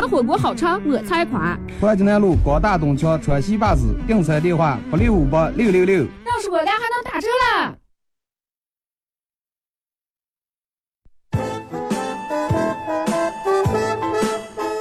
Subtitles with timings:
[0.00, 1.58] 家的火锅好吃，我才夸。
[1.78, 5.96] 淮济南路广大东桥川西坝子订餐电话：八六五八六六六。
[5.98, 6.08] 认
[6.42, 7.76] 识我家还能打折了。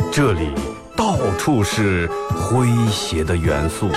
[0.10, 0.54] 这里
[0.96, 3.90] 到处是诙谐的元素，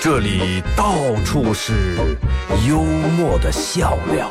[0.00, 1.94] 这里到处是
[2.66, 4.30] 幽默的笑料，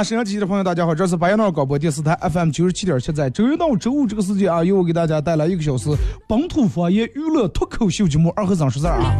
[0.00, 5.90] 啊，沈阳机器的朋友，大家好，这是白羊闹广播电视台 FM 九十七点七，在周一到周五这个时间啊，由我给大家带来一个小时
[6.26, 9.14] 本土方言娱乐脱口秀节目《二和尚说事儿》啊。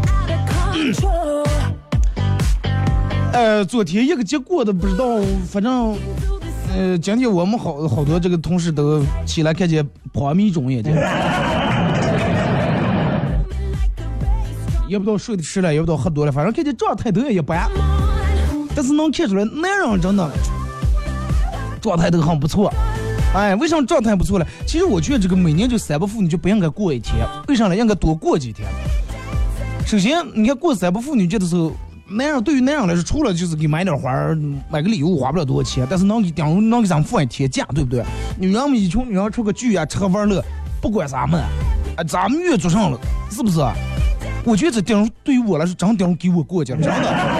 [3.34, 5.20] 呃，昨天一个节过的不知道，
[5.50, 5.94] 反正
[6.74, 10.94] 呃，今天我们好好多这个同事都起来看见破迷中眼睛，
[14.88, 17.68] 也不知道睡得迟了，也不知道喝多了，反正看见状态都也一般，
[18.74, 20.26] 但是能看出来男人真的
[21.80, 22.72] 状态都很不错。
[23.34, 24.46] 哎，为什么状态不错呢？
[24.66, 27.76] 其实我觉得这个每年这三八妇女就不应该过一天，为啥呢？
[27.76, 28.68] 应该多过几天。
[29.86, 31.72] 首先，你看过三八妇女节的时候，
[32.08, 34.36] 男人对于男人来说，除了就是给买点花儿、
[34.68, 38.04] 买个礼物，花不了多少钱，但是能给顶能给咱们放一天假，对不对？
[38.36, 40.44] 女人们一群女人出个聚啊，吃喝玩乐，
[40.82, 41.40] 不管咱们，
[41.96, 42.98] 啊，咱们越做上了，
[43.30, 43.60] 是不是？
[44.44, 47.39] 我觉得这顶对于我来说，真顶给我过节了，真的。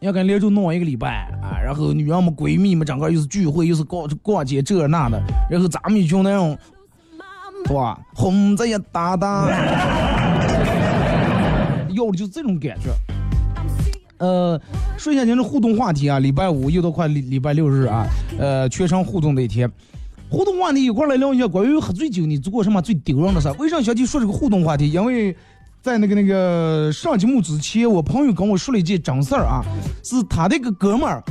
[0.00, 5.20] 要跟连着弄一个礼拜啊，然后女人们闺蜜们整个又是聚会，又是逛逛街这那的，
[5.50, 6.56] 然后咱们一群那种，
[7.66, 7.98] 是吧？
[8.14, 9.48] 红子也大大，
[11.90, 12.90] 要的就是这种感觉。
[14.18, 14.60] 呃，
[14.96, 18.06] 说一下今天互动话题啊，礼拜五又到快礼礼拜六日啊，
[18.38, 19.68] 呃，全程互动的一天。
[20.30, 23.50] 互动话题一块来聊一下关于喝醉酒你做过什么最丢人的事？
[23.58, 24.92] 为啥小弟说这个互动话题？
[24.92, 25.34] 因为
[25.88, 29.64] 在那个那个上节目之前，我朋友跟我说了一件真事儿啊，
[30.04, 31.24] 是他那个哥们儿，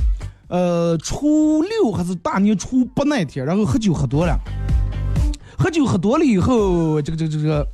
[0.47, 4.35] 呃，初六还是大年初八那天，然后喝酒喝多了，
[5.56, 7.68] 喝酒喝多了以后，这个这个这个，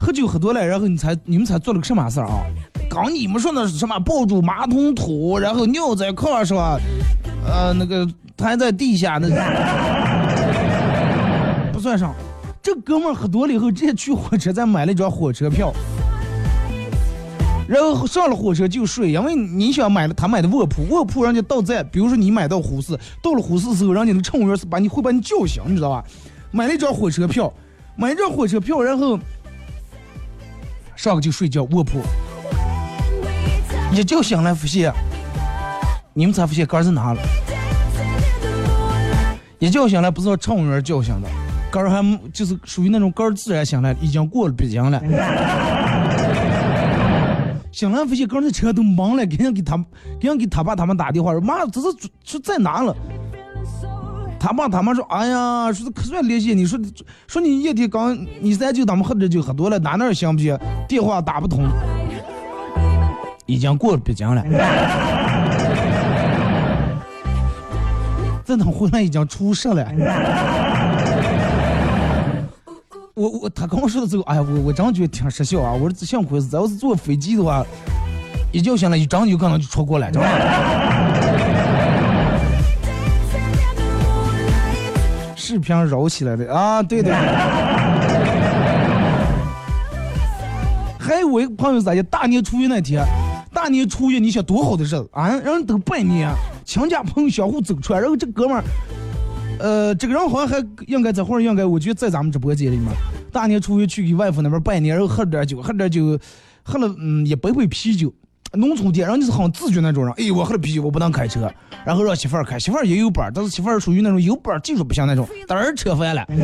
[0.00, 2.42] 喝酒喝多了，然后你猜你们猜做了个什么事儿啊？
[2.90, 6.80] 刚你们说那是什么抱住马桶吐，然后尿在炕上，
[7.46, 8.04] 呃，那个
[8.36, 9.28] 瘫在地下那
[11.72, 12.12] 不算上。
[12.62, 15.72] 这哥们儿喝多了以后，直接去火车站买了一张火车票，
[17.66, 26.04] 然后上了火车就睡，因为你想买了他买的卧铺，卧铺人家到站，比如说你买到呼市，到了呼市的时候，人家那乘务员是把你会把你叫醒，你知道吧？
[26.52, 27.52] 买了一张火车票，
[27.96, 29.18] 买一张火车票，然后
[30.94, 32.00] 上个就睡觉卧铺，
[33.92, 34.92] 一觉醒来发现，
[36.14, 37.20] 你们才发现杆儿在哪了？
[39.58, 41.28] 一觉醒来不知道乘务员叫醒的，
[41.72, 45.00] 杆儿还就是属于那种杆儿自然醒来，已经过了北京了。
[47.72, 49.78] 醒来发现杆儿那车都忙了，给人给他
[50.20, 51.86] 给人给他爸他们打电话说妈，这是
[52.22, 52.94] 说在哪了？
[54.38, 56.78] 他爸他妈说，哎呀，说可算联系你说
[57.26, 60.58] 说你夜天刚你三舅他们喝点酒喝多了，哪哪行不行？
[60.86, 61.64] 电话打不通，
[63.46, 64.44] 已经过了北京了。
[68.44, 69.86] 这等回来已经出事了。
[73.14, 75.70] 我我他跟我说的这个，哎呀，我我真觉得挺失效啊！
[75.72, 77.62] 我说幸亏是，咱要是坐飞机的话，
[78.50, 80.28] 一觉醒来就真有可能就出国了，真的。
[85.36, 87.12] 视频绕起来的啊，对对。
[90.98, 93.04] 还有我一个朋友咋的，大年初一那天，
[93.52, 96.30] 大年初一你想多好的日子啊，人都拜年，
[96.64, 98.64] 亲家朋友相互走出来，然后这哥们儿。
[99.62, 100.56] 呃，这个人好像还
[100.88, 102.88] 应该这会儿应该，我觉得在咱们直播间里面，
[103.30, 106.18] 大年初一去给外父那边拜年，然后喝点酒，喝点酒，
[106.64, 108.12] 喝了嗯一杯杯啤酒。
[108.54, 111.50] 农村店人就是很自觉那种人，哎，我喝了啤酒我不能开车，
[111.86, 116.26] 然后让媳妇儿开，媳妇儿也有本但是媳妇儿属于那种有本技术不行那种，嘚儿车翻了，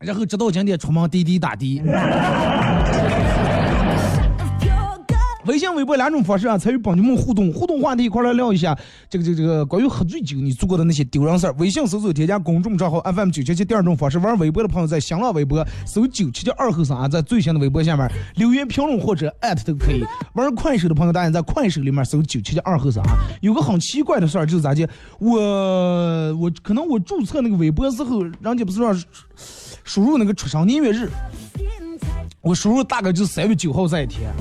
[0.00, 1.80] 然后直到今天出门滴滴打的。
[5.48, 8.78] 微信、微博两种方式啊，参与帮你们互动，互动话题一块来聊一下
[9.08, 11.54] 这个这个这个关于喝醉酒你做过的那些丢人事儿。
[11.58, 18.06] 微信搜索添加公众账号 FM 九七七，第二种方式，玩微博的朋友在新浪微博搜九七七二后三啊，在最新的微博下面
[18.36, 20.04] 留言评论或者艾特都可以。
[20.34, 23.16] 玩快手的朋友，大家在快手里面搜九七七二后三啊。
[23.40, 24.86] 有个很奇怪的事儿，就是咋的，
[25.18, 25.40] 我
[26.34, 28.94] 我可能我注册那个微博之后，人家不是让
[29.82, 31.08] 输入那个出生年月日。
[32.48, 34.32] 我输入大概就是三月九号这一天，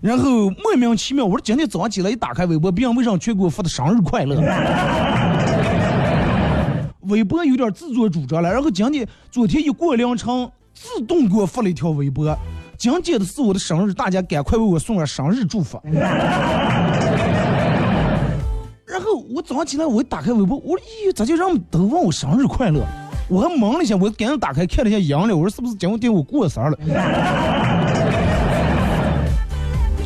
[0.00, 4.40] 然后莫名其妙，我说今天早上起来一打开微博，别人为啥全给我发的生日快乐？
[7.02, 12.34] 微博有点自作主张了，然后今天昨天一过凌晨，自动给我发了一条微博，
[12.78, 15.78] 今天的是我的生日，大家赶快为我送上生日祝福。
[18.86, 22.80] 然后我早上起来，我一打开微博，我说咦，咋就让都问我生日快乐？
[23.30, 26.78] 我还懵了一下，我赶紧打开看了一下阳历，我说是不是今天我过生日了？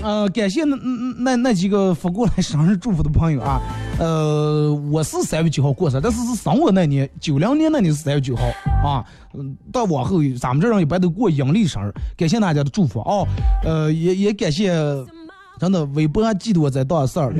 [0.04, 0.76] 呃，感谢那
[1.18, 3.58] 那那几个发过来生日祝福的朋友啊。
[3.98, 8.42] 呃，我是三月九号过生日，但是是生我那年九零年那年是三月九号
[8.86, 9.02] 啊。
[9.32, 13.24] 嗯，到往后咱们这人一般都过阳历生日，感谢大家的祝福啊。
[13.64, 14.74] 呃，也也感谢，
[15.58, 17.32] 真的微博还记得我在多少事儿。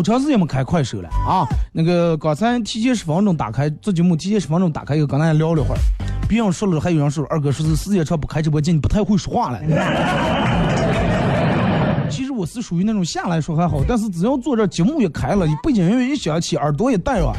[0.00, 1.46] 好长时间没开快手了啊！
[1.72, 5.78] 那个刚才提前十分钟打开，这节目提前十分钟打开又，跟大家聊了会儿。
[6.26, 9.60] 别人说了，还有人说二哥说是时间长不开直播间，你不太会说话了。
[12.08, 17.34] 其实我是属于那种下来说还好，但是只要坐这节目一开了，背景音乐一响起，耳朵一戴上，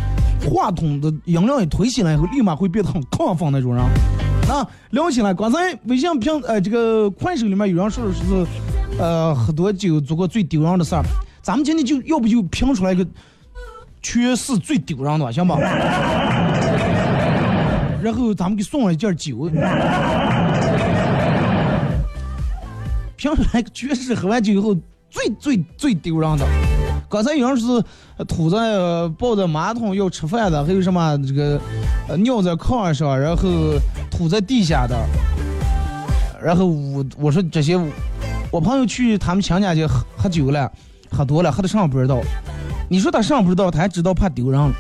[0.48, 3.84] 话筒的音量一推起来以后，立马会变得很亢奋那种人。
[4.48, 8.46] 啊，聊起来，刚才微信平呃这个快手里面有人说的是，
[9.00, 11.02] 呃喝多酒做过最丢人的事儿。
[11.42, 13.06] 咱们今天就要不就评出来一个
[14.02, 15.58] 全市最丢人的吧，行吧？
[18.02, 19.50] 然后咱们给送了一件酒，
[23.16, 24.76] 评出来全市喝完酒以后
[25.10, 26.46] 最最最丢人的。
[27.10, 27.68] 刚才有人是
[28.18, 31.60] 呃吐在呃抱着马桶要吃饭的，还有什么这个
[32.08, 33.50] 呃尿在炕上，然后
[34.10, 34.96] 吐在地下的。
[36.42, 37.78] 然后我我说这些，
[38.52, 40.72] 我朋友去他们亲家去喝喝酒了，
[41.12, 42.20] 喝多了，喝的上不知道。
[42.90, 44.74] 你说他上不知道，他还知道怕丢人，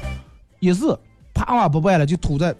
[0.59, 0.85] 也是
[1.33, 2.55] 啪哇不办了就吐在。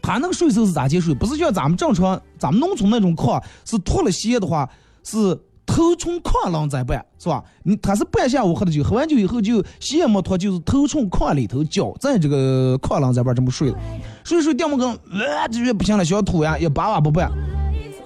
[0.00, 1.14] 他那个水手是咋接水？
[1.14, 4.66] 不是像咱们正常，咱们农村那种炕是脱了鞋的话
[5.04, 7.44] 是头冲炕上再办，是吧？
[7.62, 13.78] 你他是半下午喝的酒，喝完酒以后就鞋也没脱，就是头冲炕里头，脚在这个炕上这边这么睡的，
[14.24, 17.30] 睡睡掉么根，呃，这就不行了，想吐呀，也叭哇不办，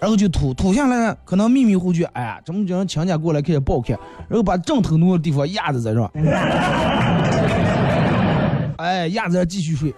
[0.02, 3.96] 然后就吐，吐下来可能迷迷糊糊，哎呀，这么叫人亲家过来开始抱看，
[4.28, 6.02] 然后把正头挪的地方压着在这，
[8.82, 9.94] 哎，压着继续睡。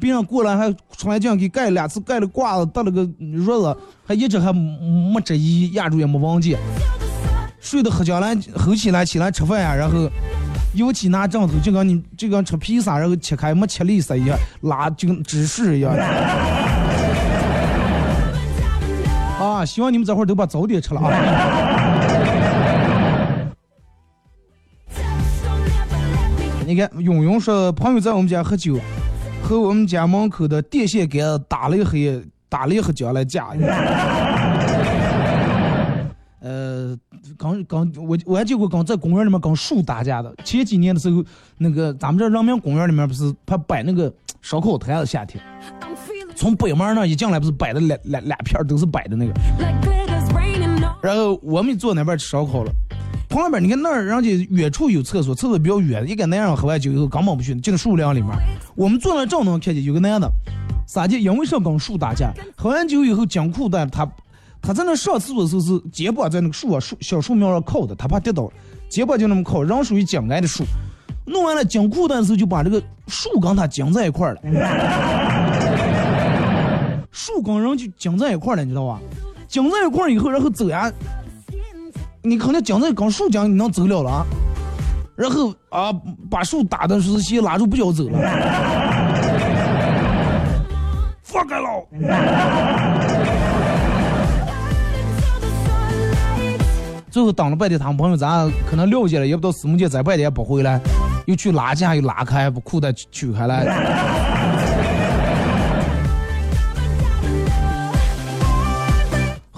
[0.00, 6.56] 别人过来还出来这样给盖两次，盖了挂子，搭了个褥子，还一直还没着衣，压住也没忘记。
[7.60, 10.10] 睡得喝将来吼起来，起来吃饭呀，然后
[10.74, 15.94] 尤其拿枕头，就跟你就跟吃披萨，然后切开没切利索一样，拉就跟芝士一样。
[19.58, 21.10] 啊，希望你们这会儿都把早点吃了啊。
[26.64, 28.78] 你看，勇勇说朋友在我们家喝酒。
[29.40, 33.48] 和我们家门口的电线杆打了一黑，打了一黑将来架。
[36.40, 36.94] 呃，
[37.38, 40.34] 刚刚我我还见过刚在公园里面跟树打架的。
[40.44, 41.24] 前几年的时候，
[41.56, 45.42] 那个咱们这人民公园里面不是他摆那个烧烤摊子，夏天
[46.38, 49.32] 从北门那一进来不是摆的两两两片儿都是摆的那个。
[51.02, 52.70] 然后我们坐那边吃烧烤了，
[53.28, 58.30] 旁边你看那儿人家远处有厕所，厕所比较远，一个男人喝完酒以后根本不去，进树林里面。
[58.76, 60.30] 我们坐那正能看见有个男的，
[60.86, 64.08] 啥的，因为上跟树打架，喝完酒以后讲裤带，他
[64.62, 68.48] 他在那上厕所的时候是肩膀在那个树啊树小树苗上靠的，他怕跌倒，
[68.88, 70.62] 肩膀就那么靠，人属于紧挨的树。
[71.26, 74.40] 弄完了紧裤带的时候，就把这个树跟他紧在一块儿了，
[77.28, 78.98] 树跟人就紧在一块了，你知道吧？
[79.48, 80.90] 紧在一块以后，然后走呀，
[82.22, 84.26] 你肯定紧在跟树紧，你能走了了？
[85.14, 85.92] 然后啊，
[86.30, 88.18] 把树打的是先拉住不叫走了，
[91.22, 91.68] 放开了。
[97.10, 100.80] 最后等了半天，他们朋友咱可能了解了，也不知道四目姐在半天也不回来，
[101.26, 104.27] 又去拉架又拉开，把裤带取开来。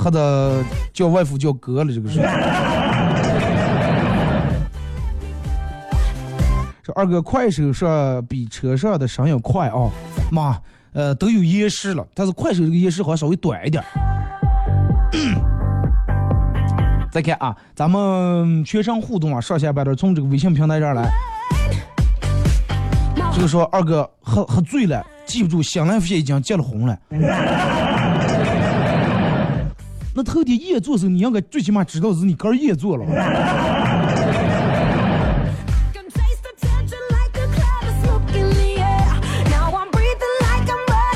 [0.00, 0.64] 喝的
[0.94, 2.20] 叫外父叫哥了，这个是。
[6.82, 9.90] 这二哥快手上比车上的声音快啊！
[10.32, 10.58] 妈，
[10.94, 13.84] 呃，都有延时了，但是快手这个延时好像稍微短一点。
[17.12, 21.10] 再看啊，咱们全程互动啊，上下班的从这个微信平台这儿来。
[23.34, 26.98] 这个说二哥喝喝醉了，记不住，醒来发现已经结了婚了。
[30.12, 33.04] 那头天夜做时候，你应该最起码知道是你哥夜做了。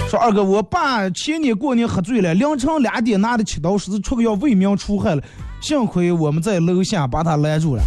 [0.09, 5.23] 说二哥，我爸前年过年喝醉了，凌晨两点拿着切刀十字出个要为民除害了，
[5.61, 7.83] 幸亏我们在楼下把他拦住了。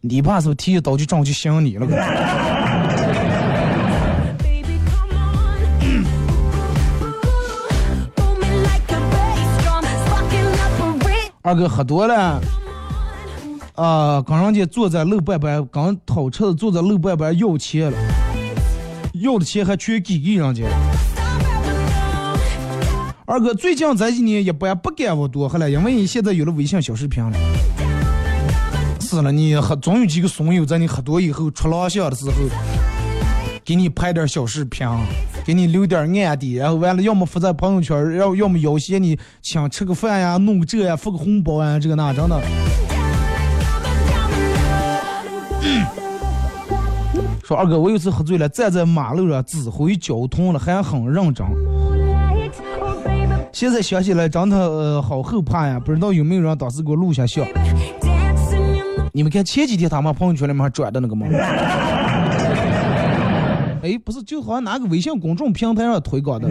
[0.00, 1.86] 你爸是不是提着刀就上去想你了？
[11.42, 12.38] 二哥喝多了，
[13.74, 17.96] 啊、跟人家坐在路边边，刚掏车子坐在路边边要钱了，
[19.14, 20.76] 要的钱还全给给人家了。
[23.24, 27.32] 二哥，最近这几年一般不敢我多喝了，因为你现在有了微信小视频了。
[29.00, 32.32] 是了，你喝总有几个损友在你喝多以后出狼相的时候，
[33.64, 34.86] 给你拍点小视频，
[35.44, 42.40] 给你留点暗的，然后完了要么发在朋友圈，要要么要挟你请吃个饭呀，弄个这呀，发个红包啊，这个那真的。
[47.42, 51.44] 说二哥，我有次喝醉了，站在马路上指挥交通了，还很认真。
[52.80, 52.96] Oh,
[53.52, 57.42] 现在想起来真的呃好后怕呀，不知道有没有人当时给我录下笑。
[58.00, 61.26] dancing in the 你们看前几天他们朋友圈里面还转的那个吗？
[63.82, 66.48] 哎，不是，就好像哪个微信公众平台上推广的。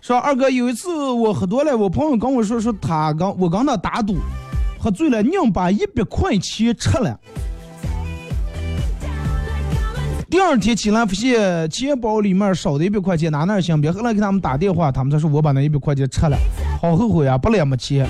[0.00, 4.16] 说二哥有一次我喝多了，我朋友跟我说说他刚我跟他打赌，
[4.78, 7.18] 喝醉了硬把一百块钱吃了。
[10.28, 13.92] 第二天起来发现钱包里面少的一百块钱，哪哪儿行别？
[13.92, 16.36] 后来给他们打电话，他们才说我把那一百块钱吃了，
[16.82, 18.08] 好后悔啊，不来没钱。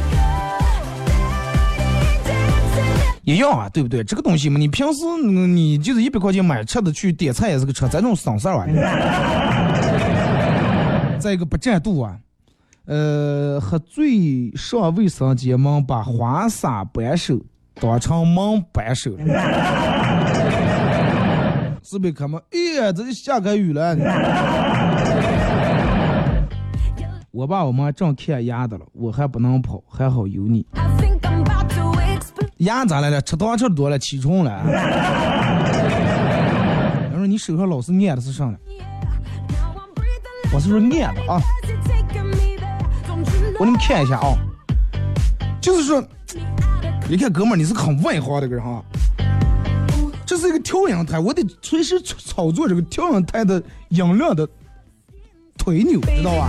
[3.24, 4.02] 一样啊，对不对？
[4.02, 8.66] 这个东西嘛，你平时你就是一百块钱买吃的去点菜也是个车，咱这种省事儿啊。
[11.20, 12.16] 再一个不占度啊，
[12.86, 17.38] 呃，喝醉上卫生间门把花洒扳手
[17.74, 19.10] 当成门扳手，
[21.88, 23.94] 四百开门，哎，这就下开雨了。
[27.30, 30.66] 我爸我妈正看鸭子了，我还不能跑，还好有你。
[32.56, 33.22] 鸭咋来了？
[33.22, 34.64] 吃糖吃多了，起虫了。
[37.12, 38.58] 他说你手上老是捏的是啥呢？
[40.52, 41.40] 我是不是捏的啊。
[43.60, 44.36] 我给你们看一下啊，
[45.60, 46.02] 就是说，
[47.08, 48.82] 你看哥们儿，你是很外行的个人哈、啊。
[50.46, 54.48] 是一个调音台，我得随时操作这个调音台的音量的
[55.58, 56.48] 推钮，知道吧？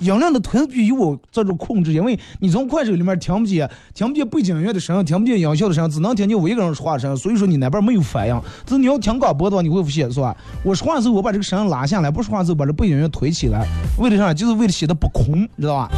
[0.00, 8.40] 音量的推必须我这种控制，因为你从快手里面听不见，听不见背景音乐的声音，听不见音效的声音，只能听见我一个人说话的声音，所以说你那边没有反应。
[8.64, 10.36] 这是你要听广播的话，你会发现是吧？
[10.62, 13.66] 我说话的时候我把这个声音拉下来，不说话的时候把这背景音乐推起来，
[13.98, 14.32] 为了啥？
[14.32, 15.90] 就是为了显得不空，知道吧？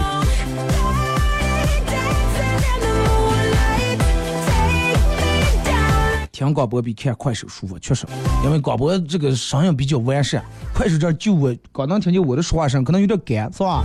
[6.41, 8.07] 听广播比看快手舒服，确实，
[8.43, 10.43] 因为广播这个声音比较完善，
[10.75, 13.85] 快手这儿就我刚能听见我的说话声，可能有点干，是吧？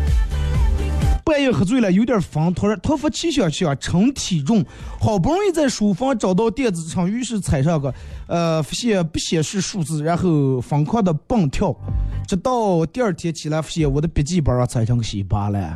[1.26, 4.64] 半夜喝醉了，有点疯，突然突发奇想想称体重，
[5.02, 7.94] 好不容易在书房找到电子秤，于是踩上个，
[8.28, 11.76] 呃，发现不显示数字，然后疯狂的蹦跳，
[12.26, 15.76] 直到第二天起来，发现我的笔记本啊踩成个稀巴烂。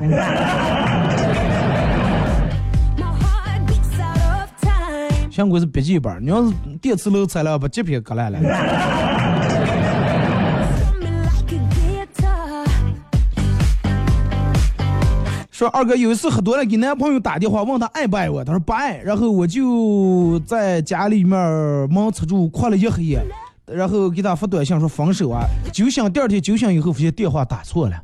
[5.39, 8.39] 苹果是笔记本，你要是电磁炉拆了，把截屏割烂了。
[15.49, 21.39] 说二哥有一次喝多了，给男朋友打电话问他爱不爱我，他说不爱，然后我就在家里面
[21.89, 23.21] 门插住哭了一黑夜，
[23.65, 27.95] 然后给他发短信说分手啊，酒醒第二天酒醒以后发现电话打错了，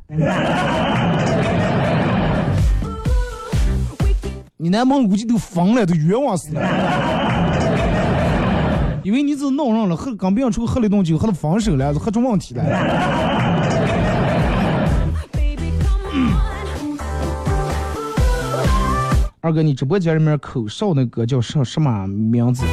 [4.58, 6.60] 你男朋友估计都疯了，都冤枉死了，
[9.06, 12.76] 因为你只闹上了，喝刚病出去喝了一顿酒，喝了分手了，喝出问题来了。
[19.40, 22.64] 二哥，你直播间里面口哨那歌叫什什么名字？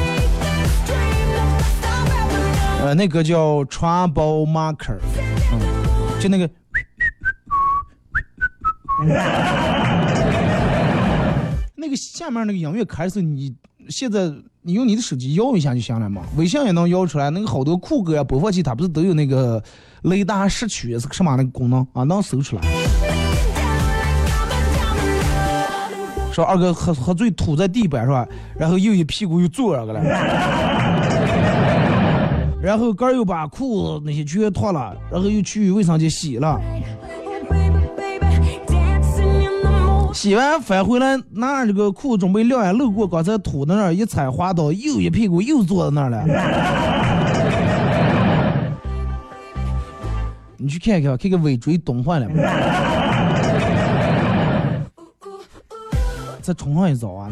[2.82, 4.98] 呃，那个叫 Trouble Marker，
[5.52, 5.60] 嗯，
[6.18, 6.50] 就那个
[11.76, 13.54] 那个下面那个音乐开始，你
[13.88, 14.32] 现在
[14.66, 17.28] 你用你的手机摇一下就行了嘛，微信也能摇出来。
[17.28, 19.62] 那个好多酷狗呀、播放器，它不是都有那个
[20.04, 22.62] 雷达识曲是个什么那个功能啊，能搜出来。
[26.32, 28.26] 说二哥喝喝醉吐在地板是吧？
[28.58, 30.00] 然后又一屁股又坐上了，
[32.62, 36.58] 然后哥又把裤子那些全脱了，然后又去卫生间洗了。
[40.14, 46.24] 洗完返回来，拿这个裤准备晾呀，路过刚才吐的那儿，一踩滑倒，又一屁股又坐在那儿了。
[50.56, 52.40] 你去看看，看看尾椎冻坏了没？
[56.40, 57.28] 再冲上一遭啊！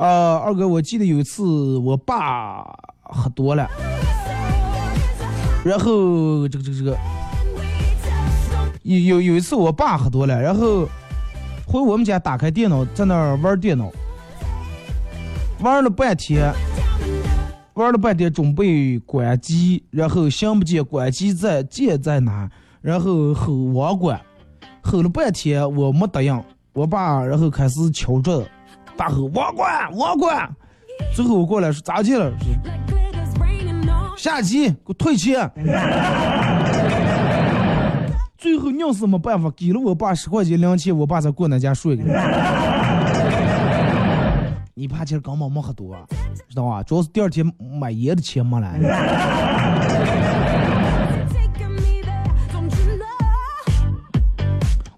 [0.00, 2.64] 呃，二哥，我记得有一次我爸
[3.02, 3.68] 喝多了，
[5.62, 6.96] 然后这个这个这个
[8.82, 10.88] 有有有一次我爸喝多了，然后
[11.66, 13.92] 回我们家打开电脑，在那儿玩电脑，
[15.58, 16.50] 玩了半天，
[17.74, 24.18] 玩了半天准备关机，然后想不见关机在键在哪，然后吼网管，
[24.80, 26.42] 吼了半天我没答应，
[26.72, 28.48] 我爸然后开始敲桌子，
[29.00, 30.46] 大吼网管网管，
[31.14, 32.30] 最后我过来说咋去了？
[32.38, 35.50] 说下机给我退钱。
[38.36, 42.02] 最后硬是没办法，给了我爸十块钱零钱，我爸才过那家睡去。
[44.74, 45.96] 你爸其实根本没喝多，
[46.50, 46.82] 知道吧？
[46.82, 48.78] 主要是第二天买烟的钱没来。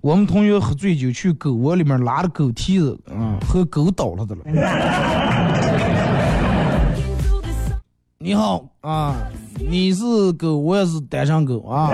[0.03, 4.43] 我们同学喝醉酒去狗窝里面拉着狗蹄子，嗯，和狗倒了的了。
[8.19, 9.15] 你好啊，
[9.61, 11.93] 你是狗，我也是单身狗啊。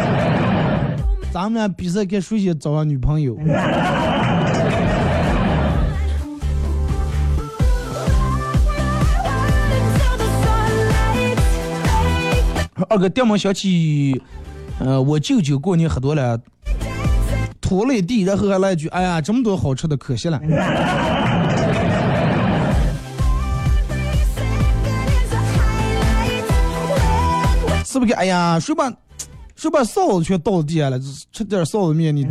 [1.30, 3.36] 咱们俩比赛看谁先找上女朋友。
[12.88, 14.18] 二哥，电门想起，
[14.78, 16.40] 呃，我舅舅过年喝多了，
[17.72, 20.38] 吐了一地，然后还来一句：“哎呀，这么多好吃的，可惜了。”
[27.86, 28.12] 是不是？
[28.12, 28.92] 哎呀，谁把
[29.56, 31.00] 谁把臊子全倒地下了？
[31.32, 32.26] 吃点臊子面，你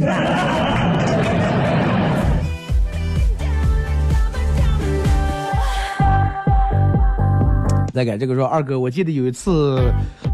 [7.93, 9.77] 再改这个说，二哥，我记得有一次，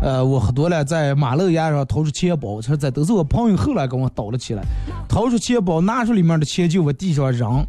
[0.02, 4.64] 呃，我喝多了，在马路牙上掏出钱包，这这都是我朋友后来跟我倒了起来，
[5.10, 7.66] 掏出钱包，拿出里面的钱就往地上扔，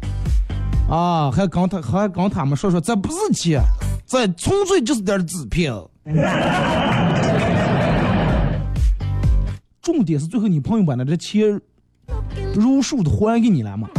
[0.89, 3.61] 啊，还跟他还跟他们说说，这不是钱，
[4.05, 5.73] 这纯粹就是点纸片。
[9.81, 11.59] 重点是最后你朋友把那这钱
[12.53, 13.89] 如数的还给你了吗？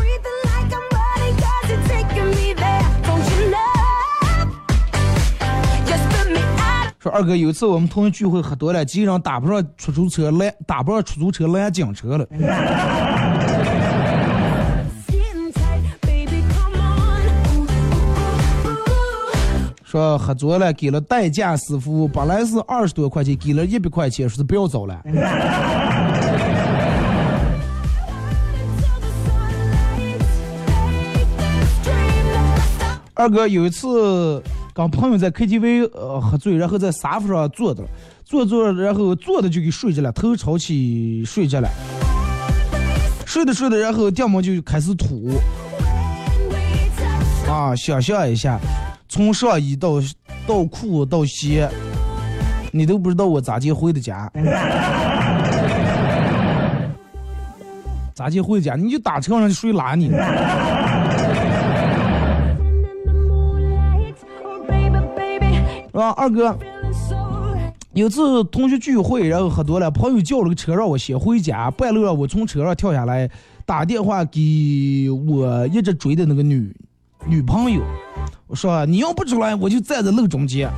[7.02, 12.26] 说二哥，有一次我们同学聚会喝多了，几个人打不上出租车拦，打不上出租车拦警车了。
[19.82, 25.00] 说喝多了给了代驾师傅，本来是二十多块钱，给了一百块钱，说是不要走了。
[33.14, 37.82] 二哥有一次跟朋友在 KTV 呃喝醉，然后在沙发上坐着，
[38.24, 41.68] 坐坐，然后坐的就给睡着了，头朝起睡着了。
[43.26, 45.30] 睡着睡着，然后掉毛就开始吐
[47.48, 47.74] 啊！
[47.76, 48.58] 想象一下，
[49.08, 50.00] 从上衣到
[50.46, 51.68] 到裤到鞋，
[52.72, 54.30] 你都不知道我咋接回的家。
[58.14, 58.74] 咋接回家？
[58.74, 60.10] 你就打车上就谁拉你？
[66.08, 66.56] 二哥，
[67.92, 73.30] 有次同学聚会，然后喝多了，朋友叫了个车让我先回家，半路上我从车上跳下来，
[73.66, 76.74] 打电话给我一直追的那个女
[77.26, 77.82] 女朋友，
[78.46, 80.68] 我说你要不出来，我就站在路中间，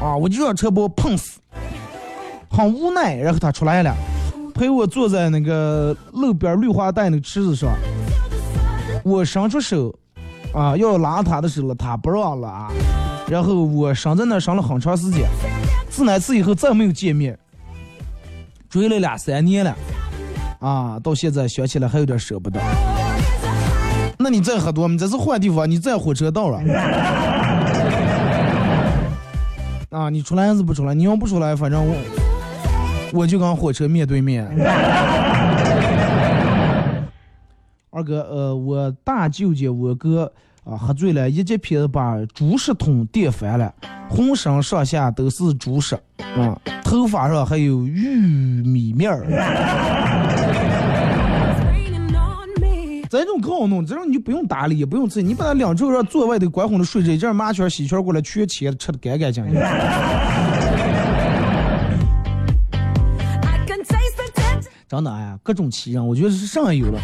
[0.00, 1.38] 啊，我就让车把我碰死。
[2.50, 3.96] 很无奈，然后他出来了，
[4.54, 7.70] 陪我坐在那个路边绿化带那个池子上，
[9.02, 9.94] 我伸出手，
[10.52, 12.70] 啊，要拉他的时候，他不让拉，
[13.32, 15.26] 然后我伸在那儿伸了很长时间。
[15.88, 17.38] 自那次以后再没有见面，
[18.68, 19.74] 追了两三年了，
[20.60, 22.60] 啊，到现在想起来还有点舍不得。
[24.18, 26.58] 那你再喝多，你这是换地方，你在火车道了。
[29.88, 30.92] 啊，你出来还是不出来？
[30.92, 31.94] 你要不出来，反正我
[33.14, 34.46] 我就跟火车面对面。
[37.88, 40.30] 二哥，呃，我大舅舅我哥
[40.64, 43.74] 啊喝醉了，一截皮子把猪食桶电翻了，
[44.08, 45.98] 浑身上下都是猪食
[46.36, 48.16] 啊，头发上还有玉
[48.62, 49.26] 米面儿。
[53.10, 59.54] 这种更好弄，这种你就不用打理，也不用吃，你把它两周让坐外头关红的睡着，一阵麻雀喜鹊过来全切吃的干干净净。
[64.88, 67.00] 真的哎呀，各种奇人，我觉得是上也有了。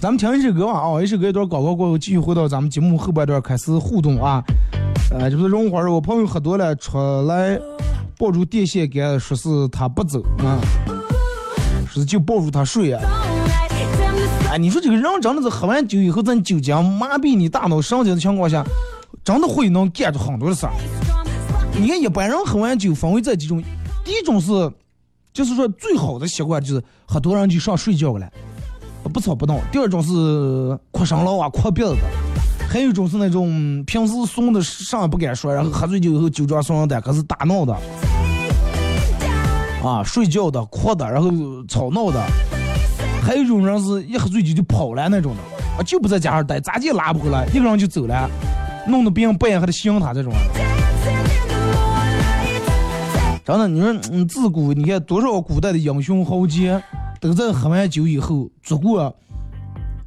[0.00, 4.42] 咱们听一首歌啊，啊，一首歌一段广告过后，继续回到咱们节目后半段开始互动啊。
[5.10, 7.60] 呃，就是荣花儿，我朋友喝多了出来
[8.16, 10.58] 抱住电线杆，说是他不走啊，
[11.86, 13.02] 说是就抱住他睡啊。
[14.58, 18.64] 你说这个人真的是喝完酒以后，在酒精麻痹你大脑神经的情况下，
[19.22, 20.72] 真的会能干出很多的事儿。
[21.78, 23.62] 你看一般人喝完酒分为这几种，
[24.02, 24.48] 第一种是，
[25.34, 28.26] 就是说最好的习惯就是喝多人就上睡觉了，
[29.12, 37.74] 不吵不闹；第二种是哭声老啊、哭鼻子的；还有一种是那种平时怂的啥也不敢说，然后喝醉酒以后酒壮怂人胆，可是打闹的，
[39.82, 41.30] 啊，睡觉的、哭的，然后
[41.66, 42.20] 吵闹的；
[43.22, 45.40] 还有一种人是一喝醉酒就跑了那种的，
[45.76, 48.30] 啊，就不在家上待，咋地拉不回来，一个人就走了，
[48.86, 50.32] 弄得别人半夜还得寻他这种。
[53.44, 56.80] 真的，你说，嗯，自古你看多少古代的英雄豪杰，
[57.20, 59.14] 都在喝完酒以后做过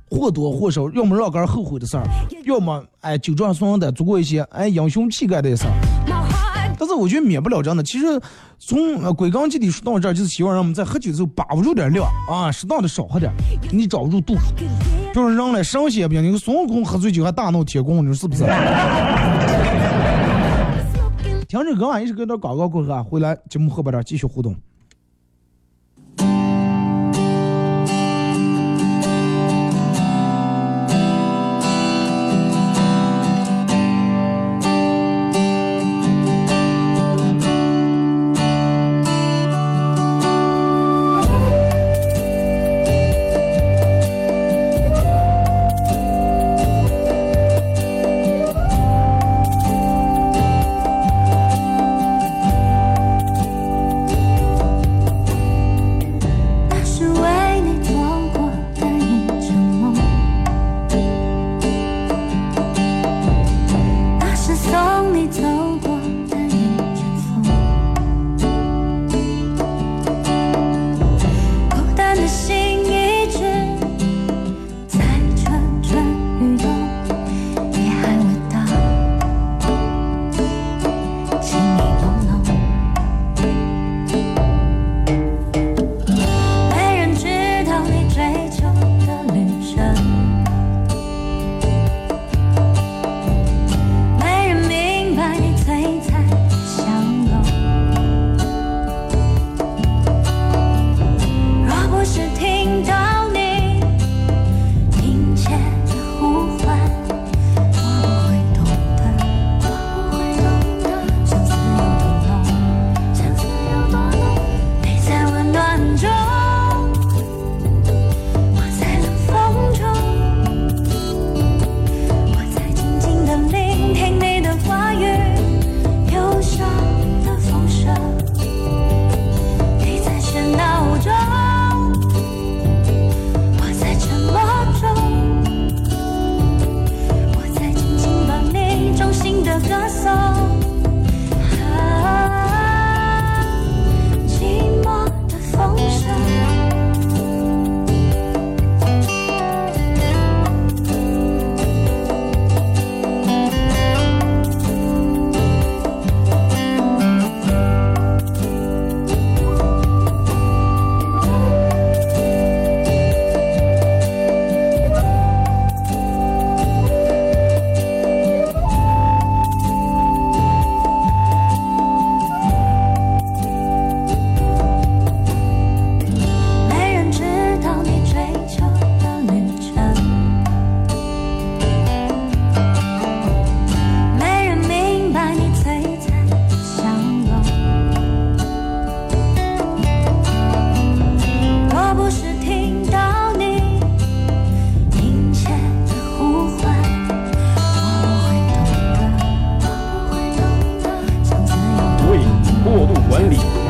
[0.10, 2.04] 或多或少，要么让个人后悔的事儿，
[2.46, 5.74] 要么哎酒壮怂人胆做过一些哎英雄气概的事儿。
[6.78, 7.84] 但是我觉得免不了这样的。
[7.84, 8.20] 其实
[8.58, 13.32] 从呃归根结底说到这儿，就是希望让我们在喝酒的时候把握住点量啊，适当的少喝点，
[13.72, 14.36] 你找不住度。
[15.14, 18.44] 就是人来神仙不行，你个孙悟空喝醉酒还大闹天宫，你说是不是
[21.48, 24.56] 听着歌啊，一首歌到广告过后啊，回来节目后边儿继续互动。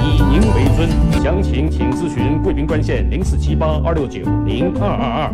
[0.01, 0.89] 以您为尊
[1.23, 5.33] 详情请咨询贵宾专线零四七八二六九零二二二。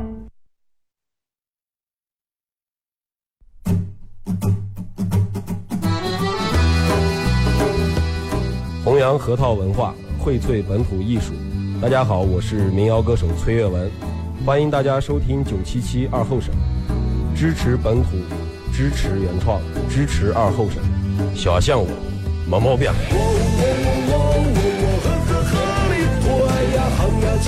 [8.83, 11.33] 弘扬核桃文化，荟萃本土艺术。
[11.81, 13.89] 大家好，我是民谣歌手崔月文，
[14.45, 16.53] 欢迎大家收听九七七二后生，
[17.35, 18.17] 支持本土，
[18.73, 20.81] 支持原创，支持二后生。
[21.35, 21.87] 小象我，
[22.49, 22.89] 没毛病。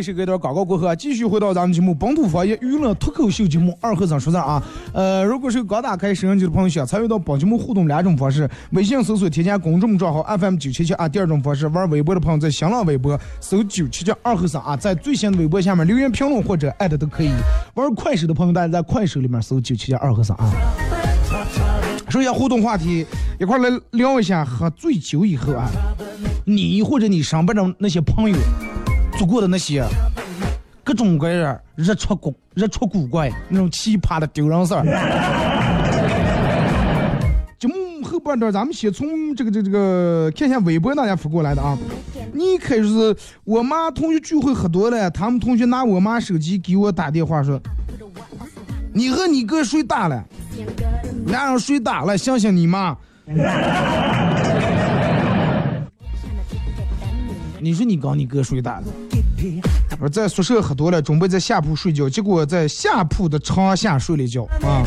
[0.00, 4.62] 一首歌一段广告过后啊，继续回到咱们节目本土方言娱乐脱口秀节目二和尚说事儿啊。
[4.94, 17.30] 呃，如果是刚打开摄像机的朋友，想参与到本节目互动两种方式：微信搜索添加公众账号 FM 九七七啊；第二种方式，玩微博的朋友在新浪微博搜九七七二和尚啊，在最新的微博下面留言评论或者艾特都可以。
[17.74, 20.50] 玩快手的朋友，大家在快手里面搜九七七二和尚啊。
[22.08, 23.04] 说一下互动话题，
[23.38, 25.68] 一块来聊一下喝醉酒以后啊，
[26.46, 28.36] 你或者你身边的那些朋友
[29.20, 29.84] 做过的那些
[30.82, 34.80] 各种各样日出古日出古怪那种奇葩的丢人事儿。
[37.58, 41.76] 节目后半段，咱们先从这个这个这个看一下微博大家发过来的啊。
[42.32, 47.60] 你开始是我妈同学聚会喝多了，他们同学拿我妈手机给我打电话说，
[48.94, 50.24] 你和你哥睡大了。
[51.26, 52.96] 俩人睡大了，想想你妈。
[57.62, 58.84] 你说你刚你哥睡大了，
[60.00, 64.82] 我在宿舍喝多了，准备在下铺睡觉，结果在下铺的床下睡了一觉啊。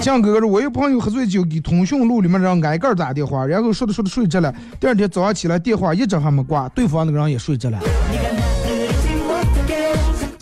[0.00, 7.78] 江哥哥说，我有朋友喝醉酒给通讯录里面人挨个打电话，然后说着说着睡着了，第二天早上起来电话一直还没挂，对方那个人也睡着了，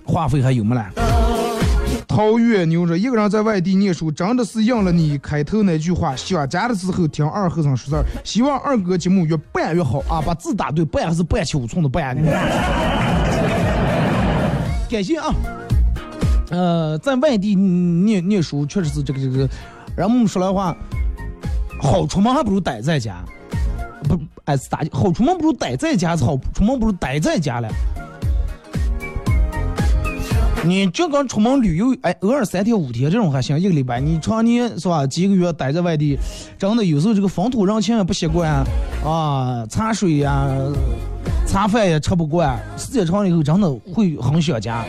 [0.05, 1.08] 话费还有没了？
[2.19, 8.05] 超越牛说：“一个人在外地念书，真的是应了你开头那句话，想家的时候听二和尚说事儿。
[8.25, 10.21] 希望二哥节目越办越好啊！
[10.21, 12.17] 把字打对，办还是办七五寸的办。
[14.91, 15.33] 感谢啊。
[16.51, 19.49] 呃，在外地念念书，确实是这个这个，
[19.97, 20.77] 人们说来话，
[21.81, 23.25] 好出门还不如待在家。
[24.09, 24.81] 不，哎，是咋？
[24.91, 27.69] 好出门不如待在家，是好出门不如待在家了。”
[30.65, 34.01] 你就刚出门旅游，哎，偶尔三天五天这种还行，一个礼拜。
[34.01, 36.19] 你常年是吧，几个月待在外地，
[36.59, 38.65] 真的有时候这个风土人情也不习惯
[39.05, 40.47] 啊，茶水 呀、
[41.47, 44.85] 茶饭也吃不惯，时间长了以后真的会很想家。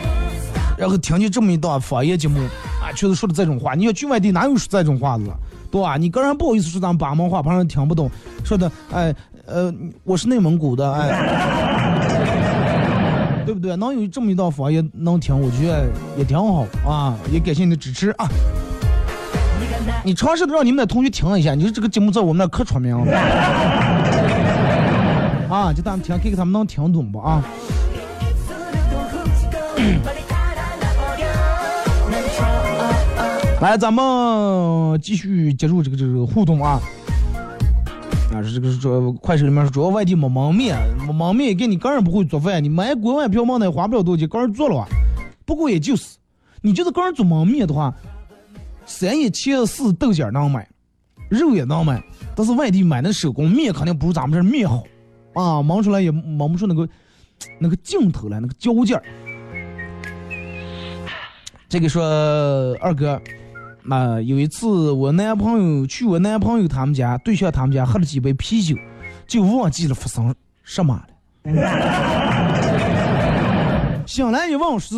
[0.76, 2.40] 然后听见这么一段方言节目，
[2.82, 3.74] 啊，确实说的这种话。
[3.74, 5.24] 你要去外地哪有说这种话的，
[5.70, 5.96] 对吧？
[5.96, 8.10] 你个人不好意思说咱们巴蒙话，旁人听不懂。
[8.44, 9.14] 说的，哎，
[9.46, 9.72] 呃，
[10.04, 12.19] 我是内蒙古的，哎。
[13.60, 13.76] 对不对？
[13.76, 17.14] 能有这么一道房也能听，我觉得也挺好啊！
[17.30, 18.26] 也感谢你的支持啊！
[20.02, 23.12] 你尝试的让你们的同学听一下，你说这个节目在我们那可出名了
[25.50, 25.72] 啊！
[25.74, 27.44] 就咱们听，看看他们能听懂不啊？
[33.60, 36.80] 来，咱们继续接入这个这个互动啊！
[38.32, 44.86] 啊，这个是主快手里面，主要外地没焖面，没焖面给你个人不会做饭，你买锅碗瓢盆的花不了多少钱，个人做了吧。
[45.44, 46.16] 不过也就是，
[46.62, 47.92] 你就是个人做焖面的话，
[48.86, 50.68] 三一切四豆角能买，
[51.28, 52.00] 肉也能买，
[52.36, 54.84] 但是外地买那手工面肯定不如咱们这面好
[55.34, 56.88] 啊，焖出来也焖不出那个
[57.58, 59.02] 那个劲头来，那个嚼劲儿。
[61.68, 62.04] 这个说
[62.80, 63.20] 二哥。
[63.88, 68.76] 啊，有一次我男朋友去我男朋友他们家，对象他们家喝了几杯啤酒，
[69.26, 71.06] 就忘记了发生什么了。
[74.06, 74.94] 醒来一问是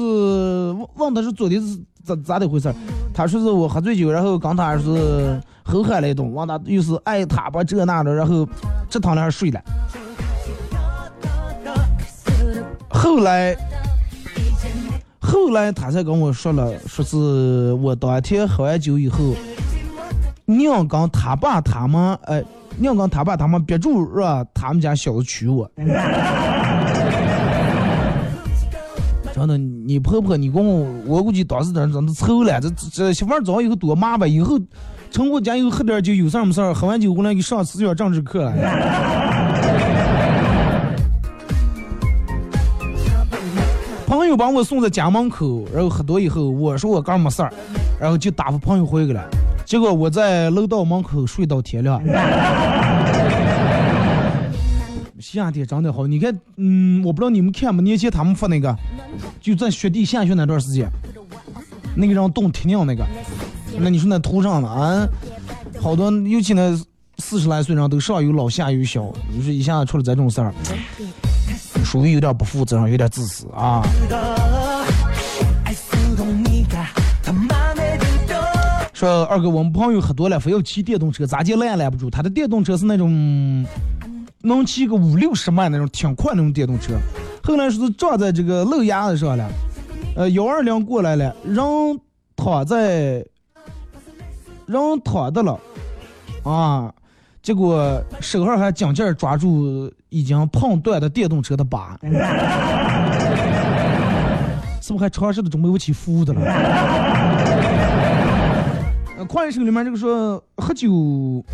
[0.97, 2.75] 问他是昨天是咋咋的回事
[3.15, 8.49] 他说是我喝醉酒，然后刚他是吼喊了一顿，问他又是爱他吧这那的，然后
[8.91, 9.63] 这躺那儿睡了。
[12.91, 13.57] 后来。
[15.23, 19.19] 后来他才跟我说了，说是我当天喝完酒以后，
[20.45, 22.43] 娘跟他爸他妈，哎，
[22.77, 25.71] 娘跟他爸他妈憋住让他们家小子娶我。
[29.33, 34.59] 真的，你婆婆你公公，我估计当时真真的愁了，这这媳妇儿早以后多麻烦，以后
[35.11, 38.53] 成我家以后喝点酒，有事儿没事儿，喝完酒回来给上思想政治课了。
[44.13, 47.51] 朋友把我送在家门口，然后喝多以后，我说我刚没事儿，
[47.99, 49.27] 然后就打发朋友回去了。
[49.65, 51.99] 结果我在楼道门口睡到天亮。
[55.19, 57.83] 夏天真的好，你看，嗯，我不知道你们看没？
[57.83, 58.77] 年前他们发那个，
[59.41, 60.87] 就在雪地下雪那段时间，
[61.97, 63.03] 那个让冻铁娘那个，
[63.79, 65.09] 那你说那图上了啊，
[65.81, 66.79] 好多尤其那
[67.17, 70.53] 四十来岁人都上有老下有小，你说一下出了这种事儿，
[71.93, 73.83] 属于有点不负责任，有点自私啊。
[78.95, 82.09] 说二哥，我们朋友喝多了，非要骑电动车，咋接拦也拦不住。
[82.09, 83.11] 他的电动车是那种
[84.41, 86.95] 能骑个五六十迈那种，挺快那种电动车。
[87.43, 89.47] 后来说是撞在这个路牙子上了，
[90.17, 91.63] 呃，幺二零过来了，人
[92.35, 93.23] 躺在，
[94.65, 95.61] 人躺的了，
[96.43, 96.91] 啊，
[97.43, 101.99] 结果手上还紧劲抓住已经碰断的电动车的把，
[104.81, 106.41] 是不是还尝试的准备不起扶的了？
[109.29, 111.45] 快手里面这个说喝酒，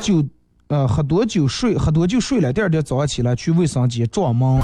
[0.00, 0.24] 酒
[0.68, 4.60] 呃喝多酒睡，喝多酒睡了，第二天早上起来去卫生间撞门，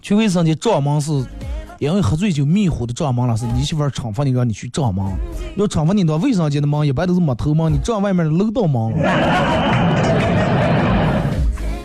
[0.00, 1.24] 去卫生间撞门是
[1.82, 5.04] 因为喝醉酒迷糊的撞门了，是你媳妇儿惩罚你让你去撞门，
[5.56, 8.98] 要惩罚你的卫生间的门一般都是没头门，你撞外面的楼道门了。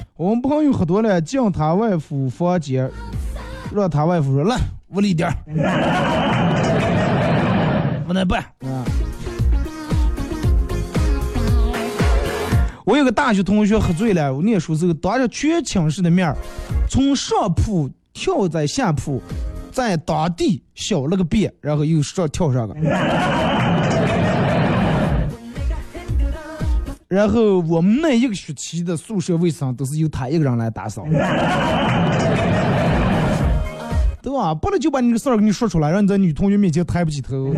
[0.16, 2.88] 我们朋友喝多了，进他外父房间，
[3.74, 4.56] 让他外父说来。
[4.90, 5.36] 屋里点儿，
[8.06, 8.86] 不能办啊！
[12.86, 16.38] 我有个大学同学喝醉了，我念书时候当着全寝室的面儿，
[16.88, 19.20] 从上铺跳在下铺，
[19.78, 22.76] 在当地小了个遍，然后又上跳上了。
[27.08, 31.06] 然后我们那一个学期的宿舍卫生都是由他一个人来打扫。
[34.24, 34.56] 对吧？
[34.56, 37.54] 不能就把你的事儿给你说出来，让你在女同学面前抬不起头。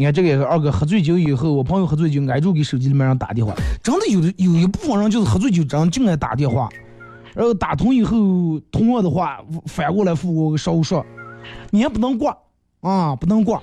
[0.00, 6.70] 你看这个也是二哥喝醉酒以后，我朋友喝醉酒挨住给手机里面人打电话，真的有的有一部分人就是喝醉酒真就爱打电话，
[7.34, 11.04] 然后打通以后通了的话反过来复我少说，
[11.68, 12.34] 你也不能挂
[12.80, 13.60] 啊，不能挂。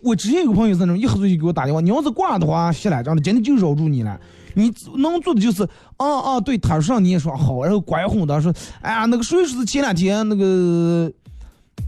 [0.00, 4.16] 我之前有个朋友是那种一喝醉就给我打电话，你要是挂的话，谢了，这样的今天就饶住你了。
[4.54, 5.64] 你能做的就是，
[5.96, 11.10] 啊啊，对，他说你也说好，然后拐哄他说，哎呀，那个谁说是前两天那个